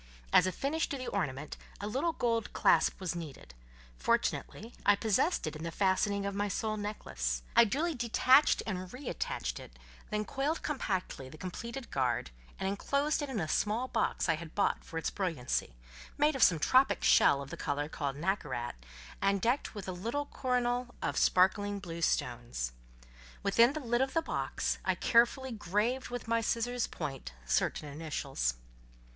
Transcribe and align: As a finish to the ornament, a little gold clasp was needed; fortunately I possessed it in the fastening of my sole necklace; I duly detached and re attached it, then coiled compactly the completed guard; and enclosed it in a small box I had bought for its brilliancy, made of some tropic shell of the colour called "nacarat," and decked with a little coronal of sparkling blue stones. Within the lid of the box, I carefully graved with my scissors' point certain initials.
As 0.33 0.47
a 0.47 0.51
finish 0.51 0.89
to 0.89 0.97
the 0.97 1.05
ornament, 1.07 1.57
a 1.79 1.85
little 1.85 2.13
gold 2.13 2.53
clasp 2.53 2.99
was 2.99 3.15
needed; 3.15 3.53
fortunately 3.99 4.73
I 4.83 4.95
possessed 4.95 5.45
it 5.45 5.55
in 5.55 5.61
the 5.61 5.69
fastening 5.69 6.25
of 6.25 6.33
my 6.33 6.47
sole 6.47 6.75
necklace; 6.75 7.43
I 7.55 7.65
duly 7.65 7.93
detached 7.93 8.63
and 8.65 8.91
re 8.91 9.07
attached 9.07 9.59
it, 9.59 9.77
then 10.09 10.25
coiled 10.25 10.63
compactly 10.63 11.29
the 11.29 11.37
completed 11.37 11.91
guard; 11.91 12.31
and 12.57 12.67
enclosed 12.67 13.21
it 13.21 13.29
in 13.29 13.39
a 13.39 13.47
small 13.47 13.87
box 13.87 14.27
I 14.27 14.37
had 14.37 14.55
bought 14.55 14.83
for 14.83 14.97
its 14.97 15.11
brilliancy, 15.11 15.75
made 16.17 16.35
of 16.35 16.41
some 16.41 16.57
tropic 16.57 17.03
shell 17.03 17.39
of 17.39 17.51
the 17.51 17.55
colour 17.55 17.87
called 17.87 18.15
"nacarat," 18.15 18.73
and 19.21 19.39
decked 19.39 19.75
with 19.75 19.87
a 19.87 19.91
little 19.91 20.25
coronal 20.25 20.95
of 21.03 21.15
sparkling 21.15 21.77
blue 21.77 22.01
stones. 22.01 22.71
Within 23.43 23.73
the 23.73 23.79
lid 23.79 24.01
of 24.01 24.15
the 24.15 24.23
box, 24.23 24.79
I 24.83 24.95
carefully 24.95 25.51
graved 25.51 26.09
with 26.09 26.27
my 26.27 26.41
scissors' 26.41 26.87
point 26.87 27.33
certain 27.45 27.87
initials. 27.87 28.55